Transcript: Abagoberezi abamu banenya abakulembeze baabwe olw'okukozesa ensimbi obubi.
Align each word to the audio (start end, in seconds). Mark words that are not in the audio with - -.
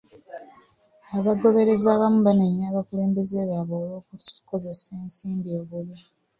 Abagoberezi 1.17 1.87
abamu 1.93 2.19
banenya 2.27 2.63
abakulembeze 2.67 3.37
baabwe 3.49 3.73
olw'okukozesa 3.81 4.89
ensimbi 5.01 5.49
obubi. 5.61 5.97